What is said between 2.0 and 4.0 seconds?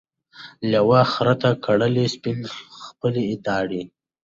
سپیني خپلي داړي